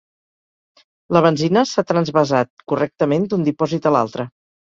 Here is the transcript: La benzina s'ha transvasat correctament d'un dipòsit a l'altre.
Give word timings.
La 1.17 1.21
benzina 1.25 1.63
s'ha 1.73 1.83
transvasat 1.91 2.51
correctament 2.73 3.29
d'un 3.35 3.47
dipòsit 3.51 3.87
a 3.91 3.95
l'altre. 3.97 4.27